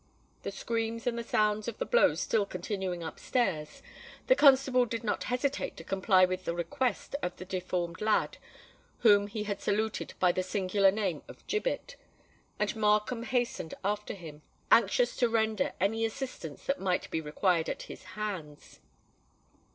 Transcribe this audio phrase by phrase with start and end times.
[0.41, 3.83] The screams and the sounds of the blows still continuing up stairs,
[4.25, 8.39] the constable did not hesitate to comply with the request of the deformed lad
[9.01, 11.97] whom he had saluted by the singular name of Gibbet;
[12.57, 14.41] and Markham hastened after him,
[14.71, 18.79] anxious to render any assistance that might be required at his hands.